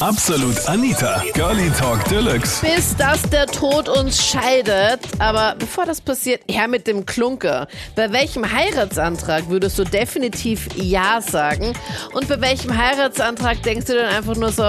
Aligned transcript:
Absolut 0.00 0.68
Anita, 0.68 1.22
Girlie 1.32 1.70
Talk 1.70 2.04
Deluxe. 2.10 2.60
Bis 2.60 2.94
dass 2.98 3.22
der 3.30 3.46
Tod 3.46 3.88
uns 3.88 4.22
scheidet. 4.22 5.00
Aber 5.18 5.54
bevor 5.58 5.86
das 5.86 6.02
passiert, 6.02 6.42
her 6.50 6.68
mit 6.68 6.86
dem 6.86 7.06
Klunker. 7.06 7.66
Bei 7.96 8.12
welchem 8.12 8.44
Heiratsantrag 8.44 9.48
würdest 9.48 9.78
du 9.78 9.84
definitiv 9.84 10.68
Ja 10.76 11.22
sagen? 11.22 11.72
Und 12.12 12.28
bei 12.28 12.38
welchem 12.42 12.76
Heiratsantrag 12.76 13.62
denkst 13.62 13.86
du 13.86 13.94
dann 13.94 14.14
einfach 14.14 14.36
nur 14.36 14.50
so, 14.50 14.62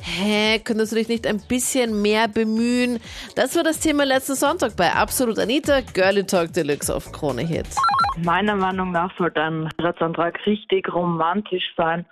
hä, 0.00 0.58
könntest 0.60 0.92
du 0.92 0.96
dich 0.96 1.08
nicht 1.08 1.26
ein 1.26 1.42
bisschen 1.46 2.00
mehr 2.00 2.26
bemühen? 2.26 3.00
Das 3.36 3.54
war 3.56 3.64
das 3.64 3.80
Thema 3.80 4.06
letzten 4.06 4.34
Sonntag 4.34 4.76
bei 4.76 4.90
Absolut 4.94 5.38
Anita, 5.38 5.82
Girlie 5.92 6.24
Talk 6.24 6.54
Deluxe 6.54 6.94
auf 6.94 7.12
Krone 7.12 7.42
Hit. 7.42 7.66
Meiner 8.16 8.56
Meinung 8.56 8.92
nach 8.92 9.14
sollte 9.18 9.42
ein 9.42 9.68
Heiratsantrag 9.78 10.38
richtig 10.46 10.88
romantisch 10.90 11.74
sein. 11.76 12.06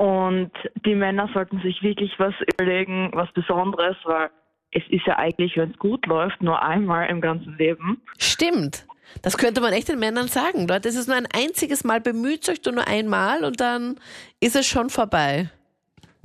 Und 0.00 0.50
die 0.86 0.94
Männer 0.94 1.28
sollten 1.34 1.60
sich 1.60 1.82
wirklich 1.82 2.18
was 2.18 2.32
überlegen, 2.54 3.10
was 3.12 3.30
Besonderes, 3.32 3.96
weil 4.04 4.30
es 4.72 4.82
ist 4.88 5.06
ja 5.06 5.18
eigentlich, 5.18 5.58
wenn 5.58 5.72
es 5.72 5.78
gut 5.78 6.06
läuft, 6.06 6.40
nur 6.42 6.62
einmal 6.62 7.10
im 7.10 7.20
ganzen 7.20 7.54
Leben. 7.58 8.00
Stimmt. 8.16 8.86
Das 9.20 9.36
könnte 9.36 9.60
man 9.60 9.74
echt 9.74 9.90
den 9.90 9.98
Männern 9.98 10.28
sagen. 10.28 10.66
Leute, 10.66 10.88
es 10.88 10.96
ist 10.96 11.06
nur 11.08 11.18
ein 11.18 11.28
einziges 11.34 11.84
Mal, 11.84 12.00
bemüht 12.00 12.48
euch 12.48 12.64
nur 12.64 12.88
einmal 12.88 13.44
und 13.44 13.60
dann 13.60 13.96
ist 14.40 14.56
es 14.56 14.66
schon 14.66 14.88
vorbei. 14.88 15.50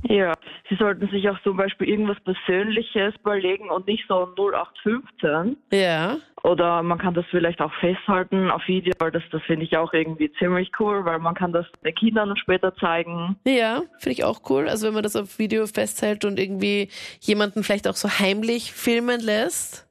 Ja, 0.04 0.32
sie 0.70 0.76
sollten 0.76 1.08
sich 1.10 1.30
auch 1.30 1.40
zum 1.44 1.58
Beispiel 1.58 1.90
irgendwas 1.90 2.18
Persönliches 2.22 3.14
überlegen 3.20 3.70
und 3.70 3.88
nicht 3.88 4.06
so 4.08 4.28
0815. 4.38 5.58
Ja. 5.72 6.18
Oder 6.44 6.84
man 6.84 6.98
kann 6.98 7.14
das 7.14 7.26
vielleicht 7.32 7.60
auch 7.60 7.74
festhalten 7.80 8.52
auf 8.52 8.62
Video, 8.68 8.94
weil 9.00 9.12
das, 9.12 9.24
das 9.32 9.42
finde 9.44 9.66
ich 9.66 9.78
auch 9.78 9.94
irgendwie 9.94 10.32
ziemlich 10.34 10.72
cool, 10.80 11.04
weil 11.04 11.20
man 11.20 11.34
kann 11.34 11.52
das 11.52 11.66
den 11.84 11.96
Kindern 11.96 12.36
später 12.38 12.76
zeigen. 12.76 13.36
Ja, 13.48 13.82
finde 13.98 14.12
ich 14.12 14.24
auch 14.24 14.42
cool. 14.50 14.70
Also 14.70 14.88
wenn 14.88 14.94
man 14.94 15.04
das 15.04 15.16
auf 15.16 15.40
Video 15.40 15.66
festhält 15.66 16.24
und 16.24 16.40
irgendwie 16.40 16.90
jemanden 17.20 17.64
vielleicht 17.64 17.88
auch 17.88 17.96
so 17.96 18.10
heimlich 18.10 18.74
filmen 18.74 19.22
lässt. 19.22 19.85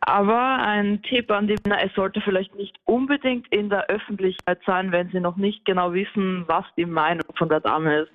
Aber 0.00 0.58
ein 0.58 1.02
Tipp 1.02 1.30
an 1.30 1.46
die 1.46 1.56
Männer, 1.64 1.82
es 1.84 1.92
sollte 1.94 2.20
vielleicht 2.20 2.54
nicht 2.54 2.76
unbedingt 2.84 3.46
in 3.52 3.70
der 3.70 3.86
Öffentlichkeit 3.86 4.60
sein, 4.66 4.92
wenn 4.92 5.10
sie 5.10 5.20
noch 5.20 5.36
nicht 5.36 5.64
genau 5.64 5.92
wissen, 5.92 6.44
was 6.46 6.64
die 6.76 6.86
Meinung 6.86 7.26
von 7.36 7.48
der 7.48 7.60
Dame 7.60 8.00
ist. 8.00 8.12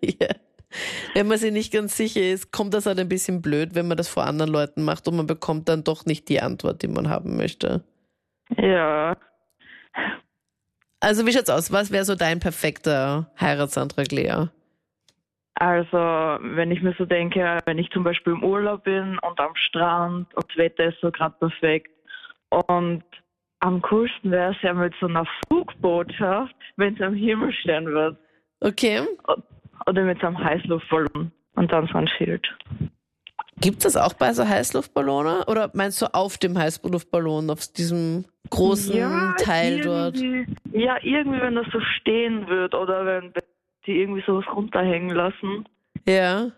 ja. 0.20 0.28
Wenn 1.14 1.28
man 1.28 1.38
sich 1.38 1.52
nicht 1.52 1.72
ganz 1.72 1.96
sicher 1.96 2.20
ist, 2.20 2.50
kommt 2.50 2.74
das 2.74 2.86
halt 2.86 2.98
ein 2.98 3.08
bisschen 3.08 3.42
blöd, 3.42 3.74
wenn 3.74 3.86
man 3.86 3.96
das 3.96 4.08
vor 4.08 4.24
anderen 4.24 4.50
Leuten 4.50 4.84
macht 4.84 5.06
und 5.06 5.16
man 5.16 5.26
bekommt 5.26 5.68
dann 5.68 5.84
doch 5.84 6.04
nicht 6.04 6.28
die 6.28 6.40
Antwort, 6.40 6.82
die 6.82 6.88
man 6.88 7.08
haben 7.08 7.36
möchte. 7.36 7.84
Ja. 8.56 9.16
Also 11.00 11.26
wie 11.26 11.32
schaut's 11.32 11.50
aus? 11.50 11.70
Was 11.70 11.90
wäre 11.90 12.04
so 12.04 12.16
dein 12.16 12.40
perfekter 12.40 13.30
Heiratsantrag, 13.40 14.10
Lea? 14.10 14.48
Also, 15.56 15.98
wenn 16.40 16.72
ich 16.72 16.82
mir 16.82 16.94
so 16.98 17.04
denke, 17.04 17.58
wenn 17.64 17.78
ich 17.78 17.90
zum 17.90 18.02
Beispiel 18.02 18.32
im 18.32 18.42
Urlaub 18.42 18.84
bin 18.84 19.18
und 19.20 19.38
am 19.38 19.54
Strand 19.54 20.34
und 20.34 20.48
das 20.48 20.56
Wetter 20.56 20.86
ist 20.86 21.00
so 21.00 21.12
gerade 21.12 21.36
perfekt 21.38 21.90
und 22.68 23.04
am 23.60 23.80
coolsten 23.82 24.30
wäre 24.30 24.52
es 24.52 24.62
ja 24.62 24.74
mit 24.74 24.94
so 25.00 25.06
einer 25.06 25.26
Flugbotschaft, 25.46 26.54
wenn 26.76 26.94
es 26.94 27.00
am 27.00 27.14
Himmel 27.14 27.52
stehen 27.52 27.86
wird. 27.86 28.16
Okay. 28.60 29.02
Oder 29.86 30.02
mit 30.02 30.20
so 30.20 30.26
einem 30.26 30.38
Heißluftballon 30.38 31.30
und 31.54 31.72
dann 31.72 31.86
so 31.86 31.98
ein 31.98 32.08
Schild. 32.08 32.46
Gibt 33.60 33.78
es 33.78 33.94
das 33.94 33.96
auch 33.96 34.14
bei 34.14 34.32
so 34.32 34.46
Heißluftballonen? 34.46 35.44
Oder 35.44 35.70
meinst 35.72 36.02
du 36.02 36.12
auf 36.12 36.36
dem 36.38 36.58
Heißluftballon, 36.58 37.50
auf 37.50 37.66
diesem 37.68 38.24
großen 38.50 38.96
ja, 38.96 39.34
Teil 39.38 39.80
dort? 39.80 40.18
Ja, 40.72 40.96
irgendwie, 41.02 41.40
wenn 41.40 41.54
das 41.54 41.66
so 41.72 41.80
stehen 41.80 42.48
wird 42.48 42.74
oder 42.74 43.06
wenn 43.06 43.32
die 43.86 44.00
irgendwie 44.00 44.22
sowas 44.26 44.44
runterhängen 44.54 45.10
lassen. 45.10 45.68
Ja. 46.06 46.50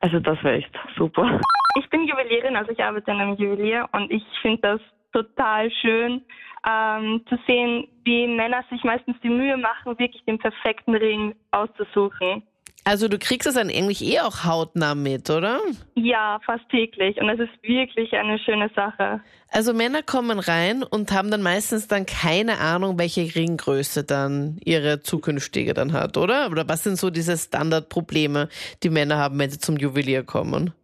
Also 0.00 0.20
das 0.20 0.42
wäre 0.42 0.56
echt 0.56 0.70
super. 0.96 1.40
Ich 1.78 1.88
bin 1.90 2.06
Juwelierin, 2.06 2.56
also 2.56 2.72
ich 2.72 2.82
arbeite 2.82 3.10
in 3.10 3.20
einem 3.20 3.36
Juwelier 3.36 3.88
und 3.92 4.10
ich 4.10 4.22
finde 4.42 4.60
das 4.60 4.80
total 5.12 5.70
schön 5.70 6.22
ähm, 6.68 7.22
zu 7.28 7.38
sehen, 7.46 7.88
wie 8.04 8.26
Männer 8.26 8.64
sich 8.70 8.82
meistens 8.84 9.16
die 9.22 9.28
Mühe 9.28 9.56
machen, 9.56 9.98
wirklich 9.98 10.24
den 10.24 10.38
perfekten 10.38 10.94
Ring 10.94 11.34
auszusuchen. 11.50 12.42
Also 12.86 13.08
du 13.08 13.18
kriegst 13.18 13.48
es 13.48 13.54
dann 13.54 13.70
eigentlich 13.70 14.04
eh 14.04 14.20
auch 14.20 14.44
hautnah 14.44 14.94
mit, 14.94 15.30
oder? 15.30 15.60
Ja, 15.94 16.38
fast 16.44 16.68
täglich. 16.68 17.16
Und 17.18 17.30
es 17.30 17.40
ist 17.40 17.62
wirklich 17.62 18.12
eine 18.12 18.38
schöne 18.38 18.70
Sache. 18.76 19.22
Also 19.50 19.72
Männer 19.72 20.02
kommen 20.02 20.38
rein 20.38 20.82
und 20.82 21.10
haben 21.12 21.30
dann 21.30 21.40
meistens 21.40 21.88
dann 21.88 22.04
keine 22.04 22.58
Ahnung, 22.58 22.98
welche 22.98 23.22
Ringgröße 23.34 24.04
dann 24.04 24.58
ihre 24.64 25.00
zukünftige 25.00 25.72
dann 25.72 25.94
hat, 25.94 26.18
oder? 26.18 26.50
Oder 26.50 26.68
was 26.68 26.84
sind 26.84 26.96
so 26.96 27.08
diese 27.08 27.38
Standardprobleme, 27.38 28.48
die 28.82 28.90
Männer 28.90 29.16
haben, 29.16 29.38
wenn 29.38 29.48
sie 29.48 29.58
zum 29.58 29.78
Juwelier 29.78 30.22
kommen? 30.22 30.74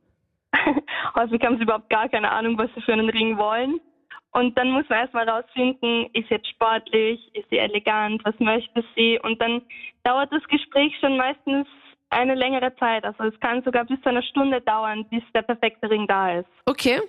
Häufig 1.14 1.42
haben 1.42 1.56
sie 1.56 1.64
überhaupt 1.64 1.90
gar 1.90 2.08
keine 2.08 2.30
Ahnung, 2.30 2.56
was 2.56 2.70
sie 2.74 2.80
für 2.80 2.94
einen 2.94 3.10
Ring 3.10 3.36
wollen. 3.36 3.78
Und 4.32 4.56
dann 4.56 4.70
muss 4.70 4.88
man 4.88 5.00
erstmal 5.00 5.28
rausfinden, 5.28 6.06
ist 6.12 6.30
jetzt 6.30 6.48
sportlich, 6.48 7.20
ist 7.34 7.50
sie 7.50 7.58
elegant, 7.58 8.24
was 8.24 8.38
möchte 8.38 8.84
sie? 8.94 9.18
Und 9.20 9.40
dann 9.40 9.62
dauert 10.04 10.32
das 10.32 10.42
Gespräch 10.48 10.92
schon 11.00 11.16
meistens 11.16 11.66
eine 12.10 12.34
längere 12.34 12.74
Zeit. 12.76 13.04
Also 13.04 13.24
es 13.24 13.38
kann 13.40 13.62
sogar 13.62 13.84
bis 13.84 14.00
zu 14.02 14.08
einer 14.08 14.22
Stunde 14.22 14.60
dauern, 14.60 15.06
bis 15.10 15.22
der 15.32 15.42
perfekte 15.42 15.88
Ring 15.88 16.06
da 16.08 16.40
ist. 16.40 16.48
Okay. 16.66 17.00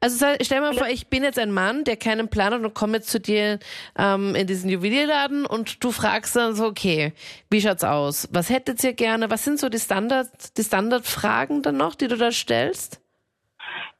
Also 0.00 0.26
stell 0.42 0.60
mal 0.60 0.74
vor, 0.74 0.86
ich 0.86 1.08
bin 1.08 1.24
jetzt 1.24 1.38
ein 1.38 1.50
Mann, 1.50 1.84
der 1.84 1.96
keinen 1.96 2.28
Plan 2.28 2.52
hat 2.52 2.60
und 2.60 2.74
komme 2.74 2.98
jetzt 2.98 3.10
zu 3.10 3.18
dir 3.18 3.58
ähm, 3.98 4.34
in 4.34 4.46
diesen 4.46 4.70
Juwelierladen 4.70 5.46
und 5.46 5.82
du 5.82 5.90
fragst 5.90 6.36
dann 6.36 6.54
so, 6.54 6.66
okay, 6.66 7.14
wie 7.50 7.60
schaut's 7.60 7.84
aus? 7.84 8.28
Was 8.32 8.50
hättet 8.50 8.84
ihr 8.84 8.92
gerne? 8.92 9.30
Was 9.30 9.44
sind 9.44 9.58
so 9.58 9.68
die 9.70 9.78
Standard, 9.78 10.28
die 10.56 10.62
Standardfragen 10.62 11.62
dann 11.62 11.78
noch, 11.78 11.94
die 11.94 12.08
du 12.08 12.16
da 12.16 12.30
stellst? 12.30 13.00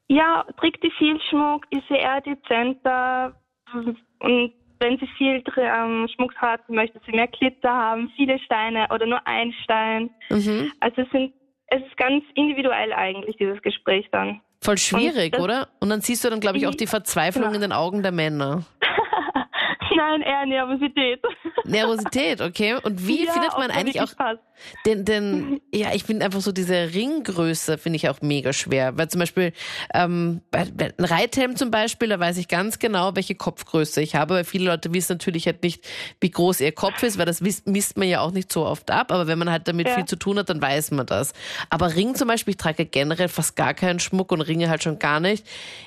Ja, 0.08 0.44
trägt 0.58 0.82
die 0.82 0.90
viel 0.98 1.18
Schmuck? 1.30 1.64
Ist 1.70 1.88
sie 1.88 1.94
eher 1.94 2.20
dezenter? 2.20 3.34
Und 4.18 4.52
wenn 4.80 4.98
sie 4.98 5.06
viel 5.18 5.42
ähm, 5.58 6.08
Schmuck 6.14 6.34
hat, 6.36 6.68
möchte 6.68 7.00
sie 7.06 7.12
mehr 7.12 7.28
Glitter 7.28 7.70
haben, 7.70 8.10
viele 8.16 8.38
Steine 8.40 8.88
oder 8.92 9.06
nur 9.06 9.24
ein 9.26 9.52
Stein. 9.64 10.10
Mhm. 10.30 10.72
Also 10.80 11.02
es, 11.02 11.10
sind, 11.10 11.32
es 11.66 11.82
ist 11.82 11.96
ganz 11.96 12.24
individuell 12.34 12.92
eigentlich, 12.92 13.36
dieses 13.36 13.60
Gespräch 13.62 14.06
dann. 14.10 14.40
Voll 14.62 14.78
schwierig, 14.78 15.36
Und 15.36 15.44
oder? 15.44 15.68
Und 15.80 15.90
dann 15.90 16.00
siehst 16.00 16.24
du 16.24 16.30
dann, 16.30 16.40
glaube 16.40 16.58
ich, 16.58 16.66
auch 16.66 16.74
die 16.74 16.86
Verzweiflung 16.86 17.50
ja. 17.50 17.54
in 17.54 17.60
den 17.60 17.72
Augen 17.72 18.02
der 18.02 18.12
Männer. 18.12 18.64
Nein, 19.96 20.22
eher 20.22 20.46
Nervosität. 20.46 21.20
Nervosität, 21.64 22.40
okay. 22.40 22.76
Und 22.82 23.06
wie 23.06 23.24
ja, 23.24 23.32
findet 23.32 23.52
man 23.58 23.70
eigentlich 23.70 24.00
auch 24.00 24.14
passt. 24.16 24.40
den, 24.86 25.04
den, 25.04 25.60
ja, 25.74 25.92
ich 25.94 26.04
finde 26.04 26.24
einfach 26.24 26.40
so 26.40 26.52
diese 26.52 26.92
Ringgröße 26.94 27.78
finde 27.78 27.96
ich 27.96 28.08
auch 28.08 28.20
mega 28.20 28.52
schwer. 28.52 28.96
Weil 28.96 29.08
zum 29.08 29.18
Beispiel, 29.18 29.52
ähm, 29.92 30.42
ein 30.52 30.92
Reithelm 30.98 31.56
zum 31.56 31.70
Beispiel, 31.70 32.08
da 32.08 32.20
weiß 32.20 32.38
ich 32.38 32.48
ganz 32.48 32.78
genau, 32.78 33.16
welche 33.16 33.34
Kopfgröße 33.34 34.00
ich 34.00 34.14
habe, 34.14 34.34
weil 34.34 34.44
viele 34.44 34.66
Leute 34.66 34.92
wissen 34.94 35.14
natürlich 35.14 35.46
halt 35.46 35.62
nicht, 35.62 35.86
wie 36.20 36.30
groß 36.30 36.60
ihr 36.60 36.72
Kopf 36.72 37.02
ist, 37.02 37.18
weil 37.18 37.26
das 37.26 37.40
misst 37.40 37.96
man 37.96 38.08
ja 38.08 38.20
auch 38.20 38.30
nicht 38.30 38.52
so 38.52 38.64
oft 38.66 38.90
ab. 38.90 39.10
Aber 39.10 39.26
wenn 39.26 39.38
man 39.38 39.50
halt 39.50 39.66
damit 39.66 39.88
ja. 39.88 39.94
viel 39.94 40.04
zu 40.04 40.16
tun 40.16 40.38
hat, 40.38 40.50
dann 40.50 40.62
weiß 40.62 40.92
man 40.92 41.06
das. 41.06 41.32
Aber 41.68 41.94
Ring 41.94 42.14
zum 42.14 42.28
Beispiel, 42.28 42.52
ich 42.52 42.58
trage 42.58 42.86
generell 42.86 43.28
fast 43.28 43.56
gar 43.56 43.74
keinen 43.74 43.98
Schmuck 43.98 44.30
und 44.32 44.40
Ringe 44.40 44.68
halt 44.70 44.82
schon 44.82 44.98
gar 44.98 45.20
nicht. 45.20 45.46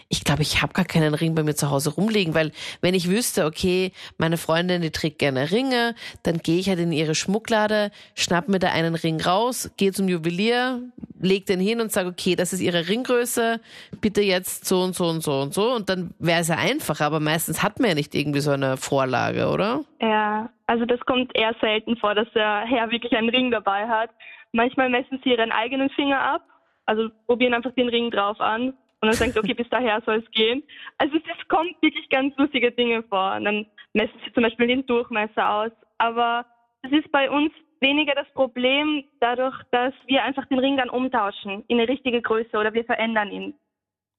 Ich 0.10 0.24
glaube, 0.24 0.42
ich 0.42 0.62
habe 0.62 0.74
gar 0.74 0.86
keinen 0.86 1.14
Ring 1.14 1.36
bei 1.36 1.44
mir 1.44 1.56
zu 1.56 1.70
Hause 1.70 1.92
rumliegen, 1.92 2.34
weil 2.34 2.52
wenn 2.82 2.94
ich 2.94 3.10
wüsste, 3.10 3.46
okay, 3.46 3.92
meine 4.18 4.38
Freundin, 4.38 4.82
die 4.82 4.92
trägt 4.92 5.20
gerne 5.20 5.52
Ringe, 5.52 5.96
dann 6.24 6.38
gehe 6.38 6.60
ich 6.60 6.70
halt 6.70 6.80
in 6.80 6.92
ihre 6.92 7.16
Schmucklade, 7.16 7.92
schnapp 8.16 8.48
mir 8.48 8.60
da 8.60 8.70
einen 8.70 8.96
Ring 8.96 9.22
raus, 9.22 9.72
gehe 9.78 9.92
zum 9.92 10.08
Juwelier, 10.08 10.82
leg 11.20 11.46
den 11.46 11.60
hin 11.60 11.82
und 11.82 11.92
sage, 11.92 12.10
okay, 12.10 12.36
das 12.36 12.54
ist 12.54 12.62
ihre 12.62 12.88
Ringgröße, 12.88 13.60
bitte 14.02 14.22
jetzt 14.22 14.66
so 14.66 14.82
und 14.82 14.96
so 14.96 15.06
und 15.06 15.22
so 15.22 15.40
und 15.42 15.54
so 15.54 15.74
und 15.74 15.90
dann 15.90 16.14
wäre 16.20 16.42
es 16.42 16.48
ja 16.48 16.56
einfach, 16.56 17.02
aber 17.02 17.20
meistens 17.20 17.64
hat 17.64 17.80
man 17.80 17.90
ja 17.90 17.96
nicht 17.96 18.16
irgendwie 18.16 18.42
so 18.42 18.52
eine 18.52 18.78
Vorlage, 18.78 19.50
oder? 19.50 19.84
Ja, 20.02 20.50
also 20.68 20.86
das 20.86 21.00
kommt 21.02 21.36
eher 21.36 21.56
selten 21.62 21.98
vor, 21.98 22.16
dass 22.16 22.28
der 22.34 22.66
Herr 22.66 22.92
wirklich 22.92 23.14
einen 23.14 23.30
Ring 23.30 23.52
dabei 23.52 23.88
hat. 23.88 24.10
Manchmal 24.52 24.90
messen 24.90 25.20
sie 25.24 25.32
ihren 25.32 25.52
eigenen 25.52 25.90
Finger 25.92 26.20
ab, 26.20 26.44
also 26.86 27.10
probieren 27.26 27.54
einfach 27.54 27.74
den 27.74 27.90
Ring 27.90 28.12
drauf 28.12 28.40
an 28.40 28.74
und 29.04 29.10
dann 29.10 29.16
sagt, 29.16 29.38
okay, 29.38 29.54
bis 29.54 29.68
daher 29.68 30.02
soll 30.06 30.24
es 30.24 30.32
gehen. 30.32 30.64
Also 30.98 31.18
es 31.18 31.48
kommt 31.50 31.76
wirklich 31.82 32.08
ganz 32.08 32.34
lustige 32.38 32.72
Dinge 32.72 33.04
vor. 33.04 33.36
Und 33.36 33.44
dann 33.44 33.66
messen 33.92 34.18
sie 34.24 34.32
zum 34.32 34.44
Beispiel 34.44 34.68
den 34.68 34.86
Durchmesser 34.86 35.50
aus. 35.50 35.72
Aber 35.98 36.46
es 36.84 36.92
ist 36.94 37.12
bei 37.12 37.30
uns 37.30 37.52
weniger 37.82 38.16
das 38.16 38.32
Problem 38.32 39.04
dadurch, 39.20 39.62
dass 39.72 39.94
wir 40.08 40.24
einfach 40.24 40.46
den 40.46 40.60
Ring 40.60 40.78
dann 40.78 40.90
umtauschen 40.90 41.66
in 41.68 41.82
eine 41.82 41.90
richtige 41.90 42.22
Größe 42.22 42.58
oder 42.58 42.74
wir 42.74 42.86
verändern 42.86 43.30
ihn. 43.30 43.54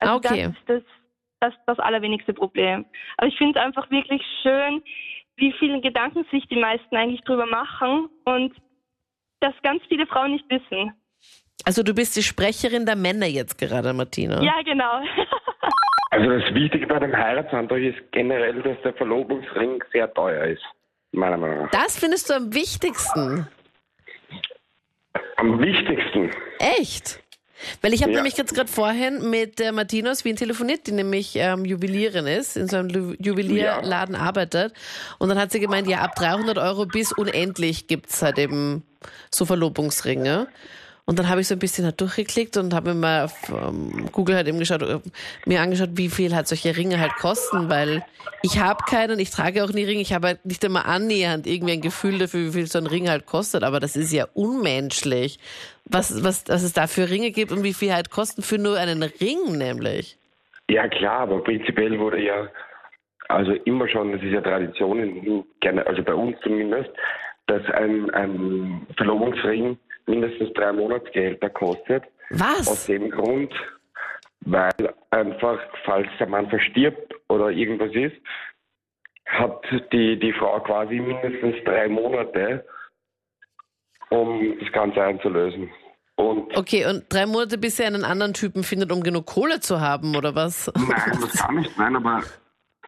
Also 0.01 0.17
okay. 0.17 0.43
das 0.43 0.53
ist 0.53 0.69
das, 0.69 0.83
das, 1.41 1.55
das 1.67 1.79
allerwenigste 1.79 2.35
Problem. 2.35 2.85
Aber 3.17 3.29
ich 3.29 3.39
finde 3.39 3.59
es 3.59 3.65
einfach 3.65 3.91
wirklich 3.91 4.21
schön, 4.43 4.83
wie 5.37 5.53
viele 5.53 5.81
Gedanken 5.81 6.27
sich 6.31 6.47
die 6.49 6.61
meisten 6.61 6.95
eigentlich 6.95 7.23
drüber 7.23 7.47
machen 7.47 8.11
und 8.27 8.55
dass 9.41 9.55
ganz 9.63 9.83
viele 9.89 10.07
Frauen 10.07 10.33
nicht 10.33 10.51
wissen. 10.51 10.93
Also 11.65 11.83
du 11.83 11.95
bist 11.95 12.17
die 12.17 12.23
Sprecherin 12.23 12.85
der 12.85 12.97
Männer 12.97 13.27
jetzt 13.27 13.59
gerade, 13.59 13.93
Martina. 13.93 14.43
Ja, 14.43 14.61
genau. 14.65 15.01
also 16.11 16.31
das 16.31 16.55
Wichtige 16.55 16.87
bei 16.87 16.99
dem 16.99 17.17
Heiratsantrag 17.17 17.81
ist 17.81 18.13
generell, 18.13 18.63
dass 18.63 18.77
der 18.83 18.93
Verlobungsring 18.95 19.83
sehr 19.93 20.13
teuer 20.13 20.45
ist, 20.45 20.63
meiner 21.13 21.39
Meinung 21.39 21.63
nach. 21.63 21.71
Das 21.71 21.99
findest 21.99 22.29
du 22.29 22.35
am 22.35 22.53
wichtigsten? 22.53 23.49
Am 25.37 25.61
wichtigsten. 25.61 26.31
Echt? 26.59 27.21
Weil 27.81 27.95
ich 27.95 28.03
habe 28.03 28.13
ja. 28.13 28.19
nämlich 28.19 28.37
jetzt 28.37 28.55
gerade 28.55 28.71
vorhin 28.71 29.31
mit 29.31 29.59
der 29.59 29.73
Martina 29.73 30.11
aus 30.11 30.25
Wien 30.25 30.37
telefoniert, 30.37 30.87
die 30.87 30.93
nämlich 30.93 31.35
ähm, 31.37 31.65
Juwelierin 31.65 32.27
ist, 32.27 32.57
in 32.57 32.69
so 32.69 32.77
einem 32.77 33.17
Juwelierladen 33.19 34.17
ja. 34.17 34.21
arbeitet. 34.21 34.75
Und 35.19 35.29
dann 35.29 35.39
hat 35.39 35.51
sie 35.51 35.61
gemeint, 35.61 35.89
ja, 35.89 36.01
ab 36.01 36.15
300 36.15 36.59
Euro 36.59 36.85
bis 36.85 37.13
unendlich 37.13 37.87
gibt's 37.87 38.23
halt 38.23 38.39
eben 38.39 38.83
so 39.31 39.47
Verlobungsringe. 39.47 40.49
Und 41.07 41.19
dann 41.19 41.29
habe 41.29 41.43
ich 41.43 41.49
so 41.49 41.55
ein 41.55 41.59
bisschen 41.59 41.85
halt 41.85 42.01
durchgeklickt 42.01 42.57
und 42.57 42.73
habe 42.73 42.95
mir 42.95 43.01
mal 43.01 43.25
auf 43.25 43.35
ähm, 43.51 44.09
Google 44.11 44.37
halt 44.37 44.49
eben 44.49 44.59
geschaut, 44.59 44.81
äh, 44.81 45.01
mir 45.45 45.61
angeschaut, 45.61 45.91
wie 45.95 46.09
viel 46.09 46.35
halt 46.35 46.49
solche 46.49 46.75
Ringe 46.77 46.99
halt 46.99 47.13
kosten, 47.17 47.69
weil 47.69 48.03
ich 48.43 48.59
habe 48.59 48.85
keinen, 48.89 49.19
ich 49.19 49.31
trage 49.31 49.65
auch 49.65 49.71
nie 49.71 49.85
Ringe, 49.85 50.01
ich 50.01 50.15
habe 50.15 50.29
halt 50.29 50.47
nicht 50.47 50.65
einmal 50.65 50.85
annähernd 50.87 51.47
irgendwie 51.47 51.75
ein 51.75 51.83
Gefühl 51.83 52.19
dafür, 52.19 52.47
wie 52.47 52.53
viel 52.53 52.67
so 52.67 52.79
ein 52.79 52.87
Ring 52.87 53.11
halt 53.11 53.27
kostet, 53.27 53.65
aber 53.65 53.81
das 53.81 53.97
ist 53.97 54.13
ja 54.15 54.27
unmenschlich, 54.33 55.39
was, 55.85 56.25
was, 56.25 56.45
was 56.49 56.63
es 56.63 56.73
da 56.73 56.87
für 56.87 57.11
Ringe 57.11 57.33
gibt 57.33 57.53
und 57.53 57.65
wie 57.65 57.75
viel 57.75 57.93
halt 57.93 58.11
kosten 58.11 58.41
für 58.41 58.57
nur 58.57 58.79
einen 58.79 59.03
Ring 59.03 59.59
nämlich. 59.59 60.17
Ja 60.71 60.89
klar, 60.89 61.21
aber 61.21 61.45
prinzipiell 61.45 61.99
wurde 61.99 62.23
ja, 62.23 62.49
also 63.29 63.53
immer 63.53 63.87
schon, 63.89 64.13
das 64.13 64.23
ist 64.23 64.33
ja 64.33 64.41
Tradition, 64.41 65.45
also 65.85 66.03
bei 66.03 66.15
uns 66.15 66.37
zumindest, 66.43 66.89
dass 67.47 67.63
ein, 67.75 68.09
ein 68.11 68.87
Verlobungsring 68.97 69.77
mindestens 70.07 70.53
drei 70.55 70.73
Monatsgehälter 70.73 71.51
kostet. 71.51 72.05
Was? 72.31 72.69
Aus 72.69 72.87
dem 72.87 73.11
Grund, 73.11 73.53
weil 74.41 74.95
einfach, 75.11 75.59
falls 75.85 76.09
der 76.19 76.29
Mann 76.29 76.49
verstirbt 76.49 77.15
oder 77.29 77.51
irgendwas 77.51 77.93
ist, 77.95 78.17
hat 79.27 79.65
die, 79.93 80.19
die 80.19 80.33
Frau 80.33 80.61
quasi 80.61 81.01
mindestens 81.01 81.57
drei 81.65 81.89
Monate, 81.89 82.65
um 84.11 84.59
das 84.61 84.71
Ganze 84.73 85.03
einzulösen. 85.03 85.71
Und 86.17 86.57
okay, 86.57 86.87
und 86.87 87.13
drei 87.13 87.27
Monate, 87.27 87.59
bis 87.59 87.81
er 87.81 87.89
einen 87.89 88.05
anderen 88.05 88.35
Typen 88.35 88.63
findet, 88.63 88.93
um 88.93 89.03
genug 89.03 89.27
Kohle 89.27 89.61
zu 89.61 89.81
haben, 89.81 90.15
oder 90.15 90.35
was? 90.35 90.71
Nein, 90.77 91.19
das 91.21 91.33
kann 91.33 91.57
nicht 91.57 91.75
sein, 91.75 91.97
aber 91.97 92.23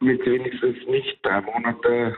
mit 0.01 0.25
wenigstens 0.25 0.77
nicht 0.87 1.19
drei 1.25 1.41
Monate 1.41 2.17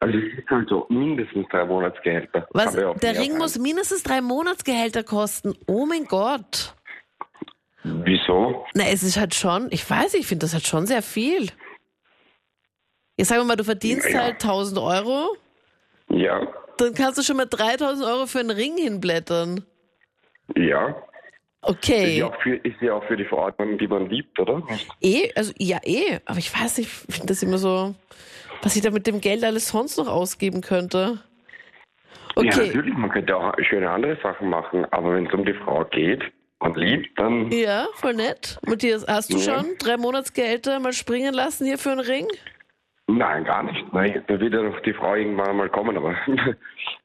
also 0.00 0.18
es 0.18 0.38
ist 0.38 0.50
halt 0.50 0.68
so 0.68 0.86
mindestens 0.88 1.46
drei 1.48 1.64
Monatsgehälter. 1.64 2.46
Was? 2.50 2.74
Der 2.74 3.18
Ring 3.18 3.38
muss 3.38 3.58
mindestens 3.58 4.02
drei 4.02 4.20
Monatsgehälter 4.20 5.02
kosten. 5.02 5.54
Oh 5.66 5.86
mein 5.86 6.04
Gott. 6.04 6.74
Wieso? 7.84 8.64
Na, 8.74 8.84
es 8.88 9.02
ist 9.02 9.18
halt 9.18 9.34
schon, 9.34 9.68
ich 9.70 9.88
weiß, 9.88 10.14
ich 10.14 10.26
finde 10.26 10.46
das 10.46 10.54
halt 10.54 10.66
schon 10.66 10.86
sehr 10.86 11.02
viel. 11.02 11.48
Jetzt 13.16 13.28
sagen 13.28 13.42
wir 13.42 13.46
mal, 13.46 13.56
du 13.56 13.64
verdienst 13.64 14.08
ja. 14.10 14.22
halt 14.22 14.42
1000 14.42 14.78
Euro. 14.78 15.36
Ja. 16.08 16.46
Dann 16.78 16.94
kannst 16.94 17.18
du 17.18 17.22
schon 17.22 17.36
mal 17.36 17.46
3000 17.46 18.06
Euro 18.06 18.26
für 18.26 18.40
einen 18.40 18.50
Ring 18.50 18.76
hinblättern. 18.76 19.64
Ja. 20.56 20.96
Okay. 21.60 22.12
Ist 22.12 22.18
ja 22.18 22.26
auch 22.26 22.42
für, 22.42 22.56
ist 22.56 22.80
ja 22.80 22.94
auch 22.94 23.04
für 23.04 23.16
die 23.16 23.24
Verordnung, 23.24 23.78
die 23.78 23.86
man 23.86 24.08
liebt, 24.08 24.38
oder? 24.38 24.62
Eh, 25.00 25.30
also 25.34 25.52
ja, 25.58 25.78
eh. 25.84 26.18
Aber 26.26 26.38
ich 26.38 26.52
weiß 26.52 26.78
nicht, 26.78 26.90
ich 27.08 27.14
finde 27.14 27.28
das 27.28 27.42
immer 27.42 27.58
so 27.58 27.94
was 28.64 28.74
ich 28.76 28.82
da 28.82 28.90
mit 28.90 29.06
dem 29.06 29.20
Geld 29.20 29.44
alles 29.44 29.68
sonst 29.68 29.98
noch 29.98 30.08
ausgeben 30.08 30.62
könnte. 30.62 31.20
Okay. 32.34 32.48
Ja, 32.48 32.66
natürlich, 32.66 32.94
man 32.94 33.10
könnte 33.10 33.36
auch 33.36 33.52
schöne 33.68 33.90
andere 33.90 34.18
Sachen 34.22 34.48
machen, 34.48 34.86
aber 34.90 35.14
wenn 35.14 35.26
es 35.26 35.32
um 35.32 35.44
die 35.44 35.54
Frau 35.54 35.84
geht 35.84 36.22
und 36.58 36.76
liebt, 36.76 37.16
dann. 37.18 37.52
Ja, 37.52 37.86
voll 37.94 38.14
nett. 38.14 38.58
Matthias, 38.66 39.06
hast 39.06 39.32
du 39.32 39.36
ja. 39.36 39.58
schon 39.58 39.76
drei 39.78 39.96
Monatsgehälter 39.96 40.80
mal 40.80 40.92
springen 40.92 41.34
lassen 41.34 41.66
hier 41.66 41.78
für 41.78 41.92
einen 41.92 42.00
Ring? 42.00 42.26
Nein, 43.06 43.44
gar 43.44 43.62
nicht. 43.62 43.84
Nein, 43.92 44.24
da 44.26 44.40
wird 44.40 44.54
ja 44.54 44.62
noch 44.62 44.80
die 44.80 44.94
Frau 44.94 45.14
irgendwann 45.14 45.56
mal 45.58 45.68
kommen, 45.68 45.96
aber 45.96 46.16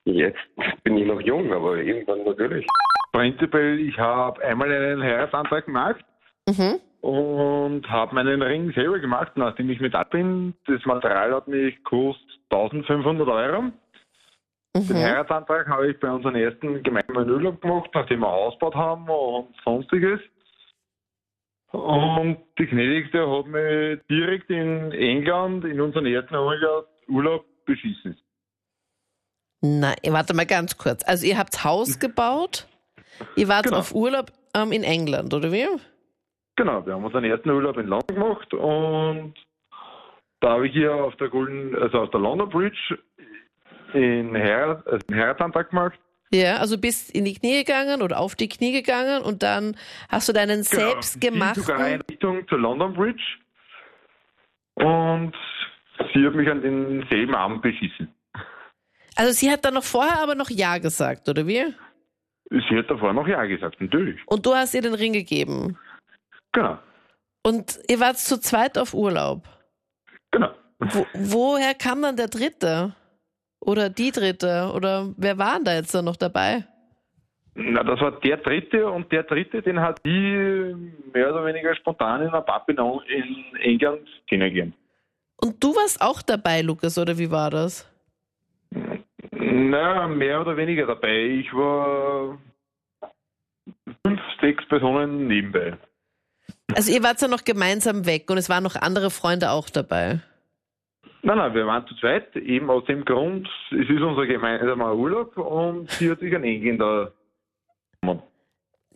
jetzt 0.06 0.40
bin 0.84 0.98
ich 0.98 1.06
noch 1.06 1.22
jung, 1.22 1.52
aber 1.52 1.76
irgendwann 1.76 2.24
natürlich. 2.24 2.66
Prinzipiell, 3.12 3.80
ich 3.80 3.98
habe 3.98 4.42
einmal 4.44 4.72
einen 4.72 5.04
Heiratsantrag 5.04 5.66
gemacht. 5.66 6.04
Mhm 6.48 6.80
und 7.01 7.90
habe 7.90 8.16
meinen 8.16 8.42
Ring 8.42 8.72
selber 8.74 9.00
gemacht, 9.00 9.31
nachdem 9.36 9.69
ich 9.69 9.80
mit 9.80 9.96
ab 9.96 10.12
bin. 10.12 10.54
Das 10.68 10.86
Material 10.86 11.34
hat 11.34 11.48
mich 11.48 11.75
gekostet 11.78 12.40
1500 12.50 13.28
Euro. 13.28 13.62
Mhm. 13.62 14.88
Den 14.88 14.98
Heiratsantrag 14.98 15.68
habe 15.68 15.92
ich 15.92 16.00
bei 16.00 16.12
unserem 16.12 16.36
ersten 16.36 16.84
gemeinsamen 16.84 17.30
Urlaub 17.30 17.62
gemacht, 17.62 17.90
nachdem 17.94 18.19
wir 18.19 18.28
ausgebaut 18.28 18.75
haben 18.75 19.10
und 19.10 19.56
sonstiges. 19.63 20.19
Und 21.72 22.38
die 22.57 22.66
Gnädigste 22.66 23.30
hat 23.30 23.46
mich 23.46 24.00
direkt 24.10 24.50
in 24.50 24.92
England 24.92 25.66
in 25.66 25.80
unseren 25.80 26.06
ersten 26.06 26.36
Urlaub 27.07 27.46
beschissen. 27.66 28.18
Nein, 29.62 29.96
warte 30.07 30.34
mal 30.34 30.46
ganz 30.46 30.78
kurz. 30.78 31.04
Also 31.04 31.25
ihr 31.28 31.38
habt 31.38 31.63
Haus 31.63 32.00
gebaut, 32.00 32.68
ihr 33.36 33.48
wart 33.48 33.66
genau. 33.66 33.78
auf 33.78 33.94
Urlaub 33.94 34.31
ähm, 34.56 34.72
in 34.72 34.84
England, 34.84 35.34
oder 35.34 35.51
wie? 35.51 35.68
Genau, 36.60 36.86
wir 36.86 36.94
haben 36.94 37.06
unseren 37.06 37.24
ersten 37.24 37.50
Urlaub 37.52 37.78
in 37.78 37.88
London 37.88 38.16
gemacht 38.18 38.54
und 38.54 39.34
da 40.42 40.50
habe 40.50 40.68
ich 40.68 40.74
hier 40.74 40.94
auf 40.94 41.16
der 41.16 41.30
Golden, 41.30 41.74
also 41.74 42.00
auf 42.00 42.10
der 42.10 42.20
London 42.20 42.50
Bridge 42.50 43.00
in 43.94 44.36
Heirat, 44.36 44.86
also 44.86 45.00
einen 45.10 45.22
Heiratsantrag 45.22 45.70
gemacht. 45.70 45.98
Ja, 46.32 46.58
also 46.58 46.78
bist 46.78 47.16
in 47.16 47.24
die 47.24 47.36
Knie 47.36 47.64
gegangen 47.64 48.02
oder 48.02 48.20
auf 48.20 48.36
die 48.36 48.50
Knie 48.50 48.74
gegangen 48.74 49.22
und 49.22 49.42
dann 49.42 49.78
hast 50.10 50.28
du 50.28 50.34
deinen 50.34 50.64
genau, 50.64 50.90
selbstgemachten... 50.90 51.64
sogar 51.64 51.88
in 51.92 52.02
Richtung 52.02 52.46
zur 52.50 52.60
London 52.60 52.94
Bridge 52.94 53.24
und 54.74 55.34
sie 56.14 56.26
hat 56.26 56.36
mich 56.36 56.50
an 56.50 56.62
denselben 56.62 57.36
Abend 57.36 57.62
beschissen. 57.62 58.14
Also 59.16 59.32
sie 59.32 59.50
hat 59.50 59.64
dann 59.64 59.76
noch 59.76 59.86
vorher 59.86 60.22
aber 60.22 60.36
noch 60.36 60.50
Ja 60.50 60.78
gesagt, 60.78 61.30
oder 61.30 61.48
wie? 61.48 61.74
Sie 62.50 62.78
hat 62.78 62.90
davor 62.90 63.14
noch 63.14 63.30
Ja 63.30 63.46
gesagt, 63.46 63.80
natürlich. 63.80 64.20
Und 64.26 64.46
du 64.46 64.54
hast 64.54 64.74
ihr 64.74 64.82
den 64.82 64.96
Ring 64.96 65.14
gegeben? 65.14 65.78
Genau. 66.51 66.78
Und 67.44 67.80
ihr 67.88 68.00
wart 68.00 68.18
zu 68.18 68.40
zweit 68.40 68.78
auf 68.78 68.94
Urlaub? 68.94 69.48
Genau. 70.31 70.51
Wo, 70.80 71.06
woher 71.13 71.74
kam 71.74 72.01
dann 72.01 72.16
der 72.16 72.28
Dritte? 72.28 72.96
Oder 73.60 73.90
die 73.90 74.12
Dritte? 74.12 74.72
Oder 74.74 75.13
wer 75.18 75.38
war 75.38 75.60
da 75.63 75.74
jetzt 75.74 75.94
da 75.94 76.01
noch 76.01 76.16
dabei? 76.16 76.66
Na, 77.56 77.84
das 77.84 78.00
war 78.00 78.12
der 78.12 78.38
Dritte 78.38 78.90
und 78.90 79.12
der 79.12 79.24
Dritte, 79.24 79.62
den 79.62 79.81
hat 79.81 80.00
die 80.06 80.75
mehr 81.13 81.34
oder 81.34 81.46
weniger 81.46 81.75
spontan 81.75 82.22
in 82.22 82.30
einer 82.30 82.42
Pub 82.42 82.69
in 82.69 83.56
England 83.60 84.07
kennengelernt. 84.28 84.75
Und 85.42 85.62
du 85.62 85.75
warst 85.75 86.01
auch 86.01 86.22
dabei, 86.22 86.62
Lukas, 86.62 86.98
oder 86.98 87.18
wie 87.18 87.31
war 87.31 87.50
das? 87.50 87.90
Na, 89.31 90.07
mehr 90.07 90.42
oder 90.42 90.56
weniger 90.56 90.86
dabei. 90.86 91.42
Ich 91.42 91.54
war 91.54 92.38
fünf, 94.06 94.22
sechs 94.39 94.65
Personen 94.68 95.27
nebenbei. 95.27 95.77
Also 96.76 96.92
ihr 96.92 97.04
wart 97.04 97.22
ja 97.22 97.28
noch 97.28 97.44
gemeinsam 97.44 98.06
weg 98.06 98.30
und 98.30 98.38
es 98.38 98.50
waren 98.50 98.64
noch 98.64 98.76
andere 98.76 99.10
Freunde 99.10 99.52
auch 99.52 99.70
dabei. 99.70 100.20
Nein, 101.22 101.38
nein, 101.38 101.54
wir 101.54 101.68
waren 101.68 101.86
zu 101.88 101.96
zweit, 101.96 102.36
eben 102.36 102.70
aus 102.70 102.86
dem 102.86 103.04
Grund, 103.04 103.50
es 103.72 103.90
ist 103.90 104.02
unser 104.02 104.26
gemeinsamer 104.26 104.96
Urlaub 104.96 105.38
und 105.38 105.90
sie 105.92 106.10
hat 106.10 106.20
sich 106.20 106.34
ein 106.34 106.44
Engländer 106.44 107.12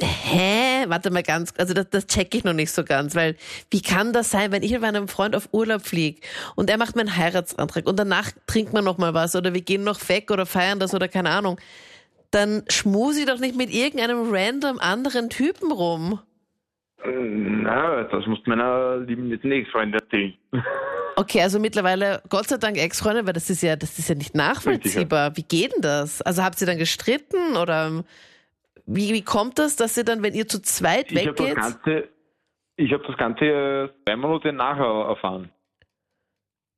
Hä? 0.02 0.86
Warte 0.88 1.12
mal 1.12 1.24
ganz, 1.24 1.54
also 1.58 1.74
das, 1.74 1.90
das 1.90 2.08
check 2.08 2.34
ich 2.34 2.44
noch 2.44 2.54
nicht 2.54 2.72
so 2.72 2.84
ganz, 2.84 3.16
weil 3.16 3.36
wie 3.70 3.82
kann 3.82 4.12
das 4.12 4.32
sein, 4.32 4.52
wenn 4.52 4.64
ich 4.64 4.72
mit 4.72 4.82
meinem 4.82 5.08
Freund 5.08 5.36
auf 5.36 5.50
Urlaub 5.52 5.84
fliege 5.84 6.22
und 6.56 6.70
er 6.70 6.78
macht 6.78 6.96
meinen 6.96 7.16
Heiratsantrag 7.16 7.88
und 7.88 7.98
danach 8.00 8.32
trinkt 8.48 8.74
man 8.74 8.84
noch 8.84 8.98
mal 8.98 9.14
was 9.14 9.36
oder 9.36 9.54
wir 9.54 9.62
gehen 9.62 9.84
noch 9.84 10.10
weg 10.10 10.32
oder 10.32 10.46
feiern 10.46 10.80
das 10.80 10.96
oder 10.96 11.08
keine 11.08 11.30
Ahnung, 11.30 11.60
dann 12.32 12.64
schmuse 12.70 13.22
ich 13.22 13.26
doch 13.28 13.40
nicht 13.40 13.56
mit 13.56 13.72
irgendeinem 13.72 14.34
random 14.34 14.80
anderen 14.80 15.30
Typen 15.30 15.72
rum. 15.72 16.20
Na, 17.06 18.04
das 18.04 18.26
muss 18.28 18.40
meiner 18.46 18.98
lieben 18.98 19.30
netten 19.30 19.52
Ex-Freundin 19.52 20.00
erzählen. 20.00 20.34
Okay, 21.16 21.42
also 21.42 21.60
mittlerweile, 21.60 22.24
Gott 22.30 22.48
sei 22.48 22.58
Dank 22.58 22.76
Ex-Freundin, 22.76 23.28
weil 23.28 23.34
das 23.34 23.48
ist 23.50 23.62
ja, 23.62 23.76
das 23.76 24.00
ist 24.00 24.10
ja 24.10 24.16
nicht 24.16 24.34
nachvollziehbar. 24.34 25.38
Wie 25.38 25.44
geht 25.44 25.74
denn 25.74 25.82
das? 25.82 26.24
Also 26.24 26.44
habt 26.44 26.60
ihr 26.60 26.66
dann 26.66 26.80
gestritten 26.80 27.56
oder 27.56 28.04
wie, 28.86 29.14
wie 29.14 29.24
kommt 29.24 29.60
das, 29.60 29.76
dass 29.76 29.96
ihr 29.96 30.06
dann, 30.06 30.24
wenn 30.24 30.34
ihr 30.34 30.48
zu 30.48 30.60
zweit 30.62 31.12
ich 31.12 31.18
weggeht? 31.18 31.58
Hab 31.58 31.84
Ganze, 31.84 32.10
ich 32.78 32.92
habe 32.92 33.04
das 33.06 33.18
Ganze 33.18 33.94
zwei 34.04 34.16
Monate 34.16 34.52
nachher 34.54 35.08
erfahren. 35.08 35.50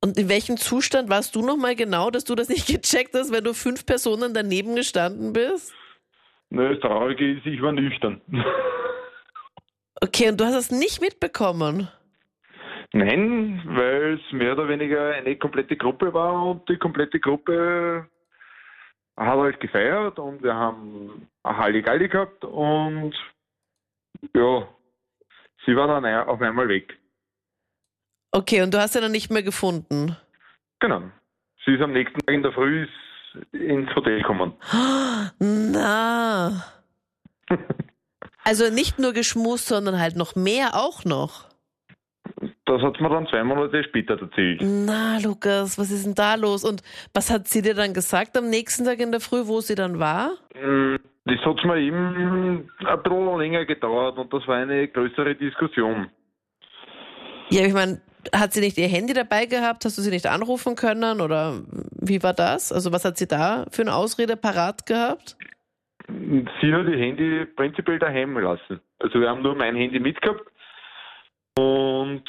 Und 0.02 0.18
in 0.18 0.28
welchem 0.28 0.56
Zustand 0.56 1.08
warst 1.08 1.34
du 1.34 1.40
nochmal 1.40 1.74
genau, 1.74 2.10
dass 2.10 2.24
du 2.24 2.34
das 2.34 2.48
nicht 2.48 2.66
gecheckt 2.82 3.14
hast, 3.14 3.32
wenn 3.32 3.42
du 3.42 3.54
fünf 3.54 3.86
Personen 3.86 4.34
daneben 4.34 4.76
gestanden 4.76 5.32
bist? 5.32 5.74
Nö, 6.50 6.74
das 6.74 6.80
Traurige 6.80 7.38
ist, 7.38 7.46
ich 7.46 7.60
war 7.60 7.72
nüchtern. 7.72 8.20
Okay, 10.00 10.28
und 10.28 10.40
du 10.40 10.44
hast 10.44 10.54
es 10.54 10.70
nicht 10.70 11.00
mitbekommen? 11.00 11.88
Nein, 12.92 13.62
weil 13.64 14.14
es 14.14 14.32
mehr 14.32 14.52
oder 14.52 14.68
weniger 14.68 15.14
eine 15.14 15.36
komplette 15.36 15.76
Gruppe 15.76 16.12
war 16.12 16.46
und 16.46 16.68
die 16.68 16.76
komplette 16.76 17.18
Gruppe 17.18 18.06
hat 19.16 19.36
euch 19.36 19.58
gefeiert 19.58 20.18
und 20.18 20.42
wir 20.42 20.54
haben 20.54 21.28
eine 21.42 21.56
Halligalli 21.56 22.08
gehabt 22.08 22.44
und 22.44 23.14
ja, 24.34 24.68
sie 25.64 25.74
war 25.76 25.88
dann 25.88 26.04
auf 26.28 26.40
einmal 26.40 26.68
weg. 26.68 26.98
Okay, 28.32 28.62
und 28.62 28.72
du 28.72 28.78
hast 28.78 28.92
sie 28.92 29.00
dann 29.00 29.12
nicht 29.12 29.30
mehr 29.30 29.42
gefunden? 29.42 30.16
Genau. 30.80 31.02
Sie 31.64 31.72
ist 31.72 31.82
am 31.82 31.92
nächsten 31.92 32.20
Tag 32.20 32.34
in 32.34 32.42
der 32.42 32.52
Früh 32.52 32.86
ins 33.52 33.94
Hotel 33.94 34.18
gekommen. 34.18 34.52
Na. 35.38 36.64
also 38.46 38.70
nicht 38.72 38.98
nur 39.00 39.12
geschmust, 39.12 39.66
sondern 39.66 39.98
halt 39.98 40.16
noch 40.16 40.36
mehr 40.36 40.74
auch 40.74 41.04
noch. 41.04 41.46
Das 42.64 42.80
hat 42.80 43.00
mir 43.00 43.08
dann 43.08 43.26
zwei 43.26 43.42
Monate 43.42 43.82
später 43.84 44.20
erzählt. 44.20 44.60
Na, 44.62 45.18
Lukas, 45.18 45.78
was 45.78 45.90
ist 45.90 46.06
denn 46.06 46.14
da 46.14 46.36
los? 46.36 46.64
Und 46.64 46.82
was 47.12 47.30
hat 47.30 47.48
sie 47.48 47.62
dir 47.62 47.74
dann 47.74 47.92
gesagt 47.92 48.36
am 48.36 48.48
nächsten 48.48 48.84
Tag 48.84 49.00
in 49.00 49.10
der 49.10 49.20
Früh, 49.20 49.46
wo 49.46 49.60
sie 49.60 49.74
dann 49.74 49.98
war? 49.98 50.30
Mm, 50.54 50.96
das 51.24 51.40
hat 51.44 51.64
mir 51.64 51.78
eben 51.78 52.66
ein 52.86 53.02
bisschen 53.02 53.38
länger 53.38 53.64
gedauert 53.64 54.16
und 54.16 54.32
das 54.32 54.46
war 54.46 54.56
eine 54.56 54.86
größere 54.88 55.34
Diskussion. 55.34 56.08
Ja, 57.50 57.64
ich 57.64 57.72
meine, 57.72 58.00
hat 58.32 58.52
sie 58.52 58.60
nicht 58.60 58.78
ihr 58.78 58.88
Handy 58.88 59.12
dabei 59.12 59.46
gehabt? 59.46 59.84
Hast 59.84 59.98
du 59.98 60.02
sie 60.02 60.10
nicht 60.10 60.26
anrufen 60.26 60.76
können? 60.76 61.20
Oder 61.20 61.62
wie 62.00 62.22
war 62.22 62.32
das? 62.32 62.72
Also, 62.72 62.92
was 62.92 63.04
hat 63.04 63.18
sie 63.18 63.26
da 63.26 63.66
für 63.70 63.82
eine 63.82 63.94
Ausrede 63.94 64.36
parat 64.36 64.86
gehabt? 64.86 65.36
Sie 66.08 66.72
hat 66.72 66.86
ihr 66.86 66.98
Handy 66.98 67.44
prinzipiell 67.56 67.98
daheim 67.98 68.34
gelassen. 68.34 68.80
Also, 68.98 69.20
wir 69.20 69.28
haben 69.28 69.42
nur 69.42 69.54
mein 69.54 69.74
Handy 69.76 69.98
mitgehabt 69.98 70.44
und 71.58 72.22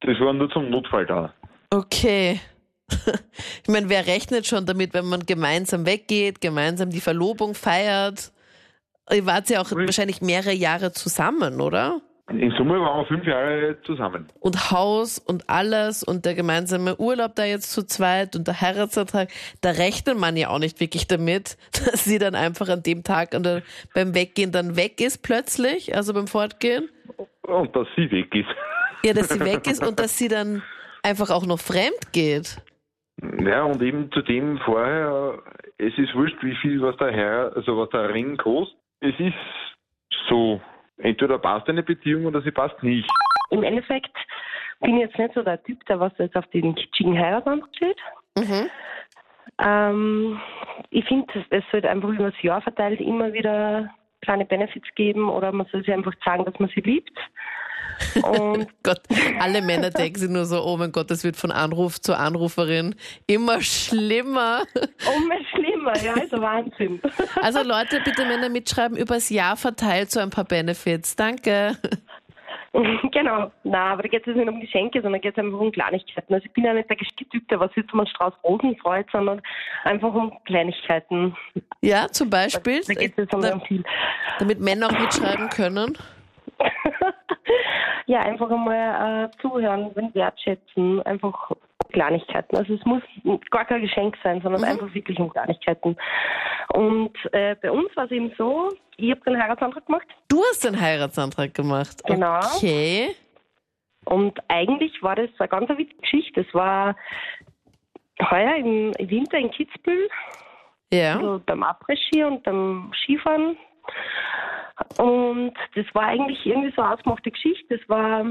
das 0.00 0.18
war 0.20 0.32
nur 0.32 0.50
zum 0.50 0.70
Notfall 0.70 1.06
da. 1.06 1.34
Okay. 1.70 2.40
Ich 3.62 3.68
meine, 3.68 3.88
wer 3.88 4.06
rechnet 4.06 4.46
schon 4.46 4.66
damit, 4.66 4.92
wenn 4.92 5.06
man 5.06 5.24
gemeinsam 5.24 5.86
weggeht, 5.86 6.42
gemeinsam 6.42 6.90
die 6.90 7.00
Verlobung 7.00 7.54
feiert? 7.54 8.30
Ihr 9.10 9.24
wart 9.24 9.48
ja 9.48 9.62
auch 9.62 9.70
ich 9.70 9.76
wahrscheinlich 9.78 10.20
mehrere 10.20 10.52
Jahre 10.52 10.92
zusammen, 10.92 11.62
oder? 11.62 12.02
In 12.30 12.50
Summe 12.52 12.80
waren 12.80 13.00
wir 13.00 13.06
fünf 13.06 13.26
Jahre 13.26 13.76
zusammen. 13.82 14.28
Und 14.40 14.70
Haus 14.70 15.18
und 15.18 15.50
alles 15.50 16.02
und 16.02 16.24
der 16.24 16.34
gemeinsame 16.34 16.96
Urlaub 16.96 17.34
da 17.34 17.44
jetzt 17.44 17.70
zu 17.70 17.86
zweit 17.86 18.34
und 18.34 18.48
der 18.48 18.62
Heiratsantrag, 18.62 19.28
da 19.60 19.70
rechnet 19.70 20.18
man 20.18 20.34
ja 20.36 20.48
auch 20.48 20.58
nicht 20.58 20.80
wirklich 20.80 21.06
damit, 21.06 21.58
dass 21.72 22.04
sie 22.04 22.18
dann 22.18 22.34
einfach 22.34 22.68
an 22.70 22.82
dem 22.82 23.04
Tag 23.04 23.32
der, 23.32 23.62
beim 23.94 24.14
Weggehen 24.14 24.52
dann 24.52 24.74
weg 24.76 25.00
ist 25.02 25.22
plötzlich, 25.22 25.94
also 25.94 26.14
beim 26.14 26.26
Fortgehen. 26.26 26.88
Und 27.42 27.76
dass 27.76 27.86
sie 27.94 28.10
weg 28.10 28.34
ist. 28.34 28.48
Ja, 29.04 29.12
dass 29.12 29.28
sie 29.28 29.40
weg 29.40 29.66
ist 29.66 29.82
und 29.86 30.00
dass 30.00 30.16
sie 30.16 30.28
dann 30.28 30.62
einfach 31.02 31.28
auch 31.30 31.44
noch 31.44 31.60
fremd 31.60 32.12
geht. 32.12 32.56
Ja, 33.40 33.64
und 33.64 33.82
eben 33.82 34.10
zu 34.12 34.22
dem 34.22 34.58
vorher, 34.64 35.42
es 35.76 35.92
ist 35.98 36.14
wurscht, 36.14 36.42
wie 36.42 36.56
viel 36.62 36.80
was 36.80 36.96
der 36.96 37.12
Herr, 37.12 37.52
also 37.54 37.76
was 37.76 37.90
der 37.90 38.12
Ring 38.14 38.38
kostet. 38.38 38.78
Es 39.00 39.14
ist 39.18 39.34
so, 40.28 40.60
entweder 40.98 41.38
passt 41.38 41.68
eine 41.68 41.82
Beziehung 41.82 42.26
oder 42.26 42.42
sie 42.42 42.50
passt 42.50 42.82
nicht. 42.82 43.08
Im 43.50 43.62
Endeffekt 43.62 44.16
bin 44.80 44.96
ich 44.96 45.02
jetzt 45.02 45.18
nicht 45.18 45.34
so 45.34 45.42
der 45.42 45.62
Typ, 45.62 45.84
der 45.86 46.00
was 46.00 46.12
jetzt 46.18 46.36
auf 46.36 46.46
den 46.48 46.74
kitschigen 46.74 47.18
Heiratsantrag 47.18 47.70
steht. 47.76 47.98
Mhm. 48.36 48.70
Ähm, 49.62 50.40
ich 50.90 51.04
finde, 51.06 51.26
es 51.50 51.64
sollte 51.70 51.90
einfach 51.90 52.08
über 52.08 52.30
das 52.30 52.42
Jahr 52.42 52.60
verteilt 52.60 53.00
immer 53.00 53.32
wieder 53.32 53.90
kleine 54.22 54.44
Benefits 54.44 54.88
geben 54.96 55.28
oder 55.28 55.52
man 55.52 55.66
soll 55.70 55.84
sich 55.84 55.92
einfach 55.92 56.14
sagen, 56.24 56.44
dass 56.44 56.58
man 56.58 56.70
sie 56.74 56.80
liebt. 56.80 57.16
Und 58.22 58.66
Gott, 58.82 59.02
alle 59.38 59.62
Männer 59.62 59.90
denken 59.90 60.18
sich 60.18 60.30
nur 60.30 60.46
so, 60.46 60.64
oh 60.64 60.76
mein 60.76 60.90
Gott, 60.90 61.10
das 61.10 61.22
wird 61.22 61.36
von 61.36 61.52
Anruf 61.52 62.00
zu 62.00 62.16
Anruferin 62.16 62.96
immer 63.26 63.60
schlimmer. 63.60 64.64
Immer 64.74 65.38
schlimmer, 65.52 65.73
ja, 66.02 66.14
ist 66.14 66.32
Wahnsinn. 66.32 67.00
Also 67.42 67.62
Leute, 67.62 68.00
bitte 68.04 68.24
Männer 68.24 68.48
mitschreiben, 68.48 68.96
übers 68.96 69.30
Jahr 69.30 69.56
verteilt 69.56 70.10
so 70.10 70.20
ein 70.20 70.30
paar 70.30 70.44
Benefits. 70.44 71.16
Danke. 71.16 71.76
Genau, 73.12 73.52
na, 73.62 73.92
aber 73.92 74.02
da 74.02 74.08
geht 74.08 74.26
es 74.26 74.34
nicht 74.34 74.48
um 74.48 74.60
Geschenke, 74.60 75.00
sondern 75.00 75.20
geht 75.20 75.38
es 75.38 75.38
einfach 75.38 75.60
um 75.60 75.70
Kleinigkeiten. 75.70 76.34
Also 76.34 76.46
ich 76.46 76.52
bin 76.52 76.64
ja 76.64 76.74
nicht 76.74 76.90
der 76.90 76.96
Typ, 76.96 77.48
der 77.48 77.60
was 77.60 77.70
jetzt 77.76 77.92
um 77.92 78.00
einen 78.00 78.08
Strauß 78.08 78.32
Rosen 78.42 78.76
freut, 78.78 79.06
sondern 79.12 79.40
einfach 79.84 80.12
um 80.12 80.32
Kleinigkeiten. 80.44 81.36
Ja, 81.82 82.08
zum 82.08 82.30
Beispiel. 82.30 82.80
Da, 82.84 82.94
geht 82.94 83.16
es 83.16 83.32
um 83.32 83.42
da, 83.42 83.60
viel. 83.60 83.84
Damit 84.40 84.58
Männer 84.58 84.88
auch 84.88 84.98
mitschreiben 84.98 85.48
können. 85.50 85.96
ja, 88.06 88.20
einfach 88.20 88.50
einmal 88.50 89.30
äh, 89.30 89.40
zuhören, 89.40 89.94
wertschätzen, 90.12 91.00
einfach 91.02 91.52
Kleinigkeiten. 91.94 92.56
Also 92.56 92.74
es 92.74 92.84
muss 92.84 93.02
gar 93.50 93.64
kein 93.64 93.80
Geschenk 93.80 94.16
sein, 94.22 94.42
sondern 94.42 94.60
mhm. 94.62 94.68
einfach 94.68 94.94
wirklich 94.94 95.18
um 95.18 95.30
Kleinigkeiten. 95.30 95.96
Und 96.72 97.16
äh, 97.32 97.54
bei 97.62 97.70
uns 97.70 97.94
war 97.96 98.04
es 98.04 98.10
eben 98.10 98.32
so, 98.36 98.68
ich 98.96 99.10
habe 99.10 99.20
den 99.22 99.40
Heiratsantrag 99.40 99.86
gemacht. 99.86 100.06
Du 100.28 100.42
hast 100.50 100.64
den 100.64 100.78
Heiratsantrag 100.78 101.54
gemacht? 101.54 102.02
Genau. 102.04 102.38
Okay. 102.56 103.14
Und 104.04 104.38
eigentlich 104.48 105.02
war 105.02 105.16
das 105.16 105.30
eine 105.38 105.48
ganz 105.48 105.68
witzige 105.70 106.00
Geschichte. 106.00 106.40
Es 106.42 106.54
war 106.54 106.96
heuer 108.20 108.56
im 108.56 108.92
Winter 108.98 109.38
in 109.38 109.50
Kitzbühel. 109.50 110.08
Ja. 110.92 111.16
Also 111.16 111.40
beim 111.46 111.62
Après-Ski 111.62 112.24
und 112.24 112.42
beim 112.42 112.92
Skifahren. 113.02 113.56
Und 114.98 115.54
das 115.74 115.86
war 115.94 116.04
eigentlich 116.04 116.44
irgendwie 116.44 116.72
so 116.74 116.82
eine 116.82 116.94
ausgemachte 116.94 117.30
Geschichte. 117.30 117.78
Das 117.78 117.88
war, 117.88 118.24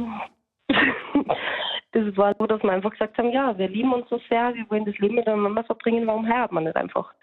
das 1.93 2.17
war 2.17 2.35
so, 2.37 2.45
dass 2.47 2.61
wir 2.63 2.71
einfach 2.71 2.91
gesagt 2.91 3.17
haben, 3.17 3.31
ja, 3.31 3.57
wir 3.57 3.69
lieben 3.69 3.93
uns 3.93 4.09
so 4.09 4.19
sehr, 4.29 4.53
wir 4.53 4.69
wollen 4.69 4.85
das 4.85 4.97
Leben 4.97 5.15
miteinander 5.15 5.63
verbringen, 5.63 6.05
warum 6.07 6.27
heiraten 6.27 6.55
wir 6.55 6.61
nicht 6.61 6.75
einfach? 6.75 7.13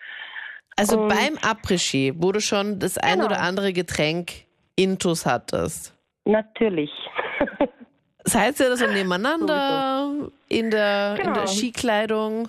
Also 0.77 1.01
und 1.01 1.09
beim 1.09 1.35
Après-Ski, 1.37 2.15
wo 2.17 2.33
du 2.33 2.41
schon 2.41 2.79
das 2.79 2.97
ein 2.97 3.15
genau. 3.15 3.27
oder 3.27 3.41
andere 3.41 3.73
Getränk 3.73 4.31
intus 4.77 5.27
hattest? 5.27 5.95
Natürlich. 6.25 6.91
Seid 8.25 8.61
ihr 8.61 8.69
da 8.69 8.77
so 8.77 8.87
nebeneinander 8.87 10.31
in 10.49 10.71
der, 10.71 11.15
genau. 11.17 11.29
in 11.29 11.35
der. 11.35 11.47
Skikleidung? 11.49 12.49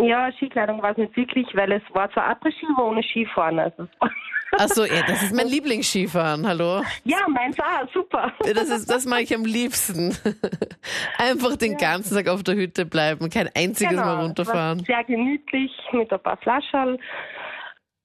Ja, 0.00 0.32
Skikleidung 0.32 0.82
war 0.82 0.92
es 0.92 0.96
nicht 0.96 1.16
wirklich, 1.16 1.46
weil 1.54 1.72
es 1.72 1.82
war 1.92 2.10
zwar 2.12 2.30
Après-Ski, 2.30 2.66
aber 2.74 2.86
ohne 2.86 3.02
Skifahren. 3.02 3.58
Also 3.58 3.88
Achso, 4.58 4.84
ja, 4.84 5.02
das 5.06 5.22
ist 5.22 5.34
mein 5.34 5.46
Lieblingsskifahren, 5.48 6.46
hallo? 6.46 6.82
Ja, 7.04 7.26
meins 7.28 7.58
auch, 7.58 7.88
super. 7.92 8.32
Das, 8.40 8.68
ist, 8.68 8.90
das 8.90 9.06
mache 9.06 9.22
ich 9.22 9.34
am 9.34 9.44
liebsten. 9.44 10.16
Einfach 11.18 11.56
den 11.56 11.72
ja. 11.72 11.78
ganzen 11.78 12.14
Tag 12.14 12.28
auf 12.28 12.42
der 12.42 12.56
Hütte 12.56 12.84
bleiben, 12.84 13.30
kein 13.30 13.48
einziges 13.54 13.90
genau, 13.90 14.04
Mal 14.04 14.24
runterfahren. 14.24 14.80
Sehr 14.80 15.04
gemütlich 15.04 15.72
mit 15.92 16.12
ein 16.12 16.20
paar 16.20 16.36
Flaschen. 16.38 16.98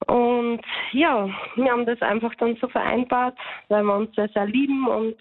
Und 0.06 0.62
ja, 0.92 1.28
wir 1.56 1.70
haben 1.70 1.84
das 1.84 2.00
einfach 2.00 2.34
dann 2.36 2.56
so 2.60 2.68
vereinbart, 2.68 3.36
weil 3.68 3.82
wir 3.82 3.96
uns 3.96 4.14
sehr, 4.14 4.28
sehr 4.28 4.46
lieben 4.46 4.86
und 4.88 5.16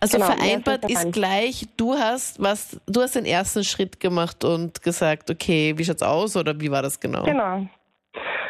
also 0.00 0.18
genau, 0.18 0.30
vereinbart 0.30 0.90
ist 0.90 1.12
gleich, 1.12 1.68
du 1.76 1.94
hast 1.94 2.42
was, 2.42 2.80
du 2.86 3.02
hast 3.02 3.14
den 3.14 3.24
ersten 3.24 3.62
Schritt 3.64 4.00
gemacht 4.00 4.44
und 4.44 4.82
gesagt, 4.82 5.30
okay, 5.30 5.74
wie 5.76 5.84
schaut's 5.84 6.02
aus 6.02 6.36
oder 6.36 6.60
wie 6.60 6.70
war 6.70 6.82
das 6.82 6.98
genau? 6.98 7.22
Genau. 7.22 7.66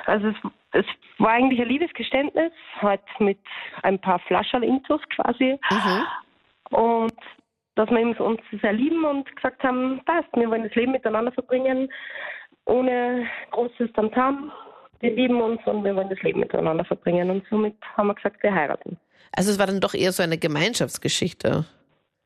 Also 0.06 0.28
es, 0.28 0.36
es 0.72 0.86
war 1.18 1.30
eigentlich 1.30 1.60
ein 1.60 1.68
Liebesgeständnis, 1.68 2.52
halt 2.80 3.02
mit 3.18 3.38
ein 3.82 3.98
paar 3.98 4.18
Flaschen 4.20 4.62
Intus 4.62 5.00
quasi. 5.14 5.58
Mhm. 5.70 6.76
Und 6.76 7.14
dass 7.74 7.90
wir 7.90 8.20
uns 8.20 8.40
sehr 8.60 8.72
lieben 8.72 9.04
und 9.04 9.34
gesagt 9.36 9.62
haben, 9.62 10.00
passt, 10.04 10.28
wir 10.34 10.50
wollen 10.50 10.64
das 10.64 10.74
Leben 10.74 10.92
miteinander 10.92 11.32
verbringen, 11.32 11.88
ohne 12.66 13.26
großes 13.50 13.92
Tamtam. 13.92 14.52
Wir 15.00 15.14
lieben 15.14 15.40
uns 15.40 15.60
und 15.66 15.84
wir 15.84 15.96
wollen 15.96 16.10
das 16.10 16.22
Leben 16.22 16.40
miteinander 16.40 16.84
verbringen. 16.84 17.30
Und 17.30 17.44
somit 17.50 17.74
haben 17.96 18.08
wir 18.08 18.14
gesagt, 18.14 18.42
wir 18.42 18.54
heiraten. 18.54 18.98
Also 19.34 19.50
es 19.50 19.58
war 19.58 19.66
dann 19.66 19.80
doch 19.80 19.94
eher 19.94 20.12
so 20.12 20.22
eine 20.22 20.38
Gemeinschaftsgeschichte. 20.38 21.64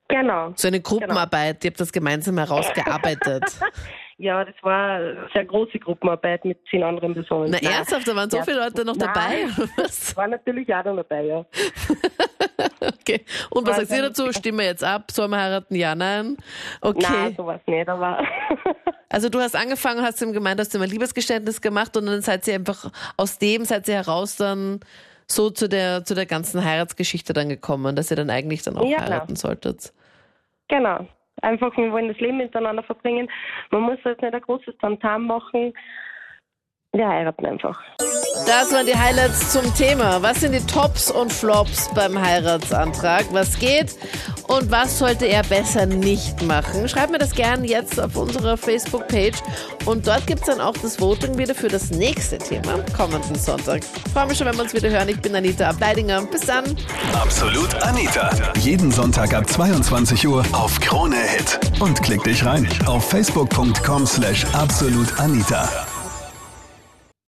Genau. 0.09 0.53
So 0.57 0.69
eine 0.69 0.81
Gruppenarbeit, 0.81 1.61
genau. 1.61 1.65
ihr 1.65 1.71
habt 1.71 1.81
das 1.81 1.93
gemeinsam 1.93 2.39
herausgearbeitet. 2.39 3.45
Ja, 4.19 4.43
das 4.47 4.55
war 4.63 4.93
eine 4.95 5.29
sehr 5.35 5.45
große 5.45 5.79
Gruppenarbeit 5.79 6.43
mit 6.47 6.59
zehn 6.71 6.83
anderen 6.83 7.13
Personen. 7.13 7.51
Na, 7.51 7.59
ernsthaft, 7.59 8.09
da 8.09 8.17
waren 8.17 8.31
so 8.31 8.39
ja. 8.39 8.45
viele 8.45 8.61
Leute 8.61 8.83
noch 8.83 8.97
dabei? 8.97 9.47
Was? 9.77 10.17
War 10.17 10.27
natürlich 10.27 10.75
auch 10.75 10.85
noch 10.85 10.97
dabei, 10.97 11.25
ja. 11.25 11.45
okay. 12.81 13.27
Und 13.51 13.67
was 13.67 13.77
sagt 13.77 13.91
ihr 13.91 14.01
dazu? 14.01 14.33
Stimmen 14.33 14.61
wir 14.61 14.65
jetzt 14.65 14.83
ab? 14.83 15.11
Sollen 15.11 15.31
wir 15.33 15.39
heiraten? 15.39 15.75
Ja, 15.75 15.95
nein? 15.95 16.39
Okay. 16.81 17.07
Nein, 17.07 17.35
sowas 17.37 17.61
nicht, 17.67 17.87
aber. 17.87 18.27
also, 19.11 19.29
du 19.29 19.39
hast 19.39 19.55
angefangen, 19.55 20.03
hast 20.03 20.23
ihm 20.23 20.33
gemeint, 20.33 20.61
hast 20.61 20.75
du 20.75 20.81
ein 20.81 20.89
Liebesgeständnis 20.89 21.61
gemacht 21.61 21.95
und 21.99 22.07
dann 22.07 22.23
seid 22.23 22.49
ihr 22.49 22.55
einfach 22.55 22.91
aus 23.19 23.37
dem, 23.37 23.67
seid 23.67 23.87
ihr 23.87 23.97
heraus 23.97 24.37
dann 24.37 24.81
so 25.27 25.51
zu 25.51 25.69
der, 25.69 26.05
zu 26.05 26.15
der 26.15 26.27
ganzen 26.27 26.65
Heiratsgeschichte 26.65 27.33
dann 27.33 27.49
gekommen, 27.49 27.97
dass 27.97 28.11
ihr 28.11 28.17
dann 28.17 28.31
eigentlich 28.31 28.63
dann 28.63 28.77
auch 28.77 28.89
ja, 28.89 29.01
heiraten 29.01 29.35
klar. 29.35 29.37
solltet. 29.37 29.93
Genau. 30.69 31.07
Einfach, 31.43 31.77
wir 31.77 31.93
wollen 31.93 32.09
das 32.09 32.19
Leben 32.19 32.39
miteinander 32.39 32.83
verbringen. 32.83 33.31
Man 33.71 33.83
muss 33.83 33.99
jetzt 34.05 34.23
nicht 34.23 34.35
ein 34.35 34.41
großes 34.41 34.75
Tantam 34.79 35.27
machen. 35.27 35.75
Wir 36.93 37.09
heiraten 37.09 37.45
einfach. 37.45 37.83
Das 38.45 38.71
waren 38.71 38.87
die 38.87 38.97
Highlights 38.97 39.53
zum 39.53 39.75
Thema. 39.75 40.21
Was 40.21 40.41
sind 40.41 40.53
die 40.53 40.65
Tops 40.67 41.11
und 41.11 41.33
Flops 41.33 41.89
beim 41.95 42.21
Heiratsantrag? 42.21 43.25
Was 43.33 43.59
geht 43.59 43.95
und 44.49 44.71
was 44.71 44.99
sollte 44.99 45.27
er 45.27 45.43
besser 45.43 45.87
nicht 45.87 46.43
machen? 46.43 46.89
Schreibt 46.89 47.13
mir 47.13 47.19
das 47.19 47.31
gerne 47.31 47.67
jetzt 47.67 47.99
auf 47.99 48.15
unserer 48.17 48.57
Facebook-Page 48.57 49.39
und 49.87 50.07
dort 50.07 50.27
gibt 50.27 50.41
es 50.41 50.47
dann 50.47 50.61
auch 50.61 50.75
das 50.75 51.01
Voting 51.01 51.39
wieder 51.39 51.55
für 51.55 51.69
das 51.69 51.91
nächste 51.91 52.39
Thema 52.39 52.79
kommenden 52.97 53.37
Sonntag. 53.37 53.83
Freue 54.13 54.27
mich 54.27 54.39
schon, 54.39 54.47
wenn 54.47 54.57
wir 54.57 54.65
uns 54.65 54.75
wieder 54.75 54.91
hören. 54.91 55.09
Ich 55.09 55.21
bin 55.21 55.35
Anita 55.35 55.69
Ableidinger. 55.69 56.23
Bis 56.27 56.43
dann. 56.43 56.77
Absolut 57.15 57.75
Anita. 57.83 58.31
Jeden 58.61 58.93
Sonntag 58.93 59.33
ab 59.35 59.49
22 59.49 60.27
Uhr 60.29 60.45
auf 60.53 60.79
Krone 60.81 61.17
Hit. 61.17 61.59
Und 61.81 62.03
klick 62.03 62.23
dich 62.25 62.45
rein 62.45 62.69
auf 62.87 63.09
facebook.com 63.09 64.07
slash 64.07 64.45
absolutanita. 64.53 65.86